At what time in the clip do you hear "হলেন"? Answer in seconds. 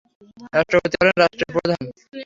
0.99-1.15